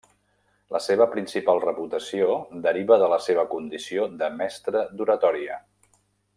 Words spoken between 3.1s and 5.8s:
la seva condició de mestre d'oratòria.